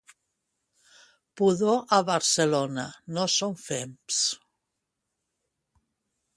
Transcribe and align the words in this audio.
Pudor 1.41 1.83
a 1.99 1.99
Barcelona, 2.07 2.87
no 3.19 3.27
són 3.35 3.55
fems 3.67 4.25